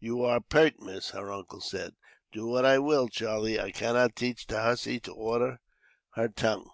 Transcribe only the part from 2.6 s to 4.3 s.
I will, Charlie, I cannot